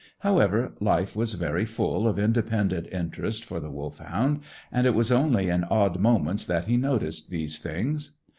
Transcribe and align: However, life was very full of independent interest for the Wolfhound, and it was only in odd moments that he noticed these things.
However, 0.21 0.73
life 0.79 1.15
was 1.15 1.35
very 1.35 1.63
full 1.63 2.07
of 2.07 2.17
independent 2.17 2.87
interest 2.91 3.45
for 3.45 3.59
the 3.59 3.69
Wolfhound, 3.69 4.39
and 4.71 4.87
it 4.87 4.95
was 4.95 5.11
only 5.11 5.49
in 5.49 5.63
odd 5.65 5.99
moments 5.99 6.43
that 6.47 6.65
he 6.65 6.75
noticed 6.75 7.29
these 7.29 7.59
things. 7.59 8.09